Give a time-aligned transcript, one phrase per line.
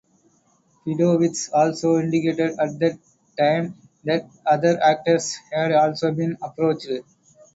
[0.83, 2.97] Pedowitz also indicated at that
[3.37, 6.87] time that other actors had also been approached.